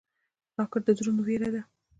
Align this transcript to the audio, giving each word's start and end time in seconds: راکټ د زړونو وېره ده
راکټ 0.57 0.81
د 0.85 0.89
زړونو 0.97 1.21
وېره 1.27 1.49
ده 1.53 1.61